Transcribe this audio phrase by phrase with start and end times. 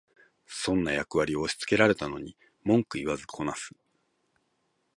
[0.47, 3.75] 損な役割を押しつけられたのに文句言わずこなす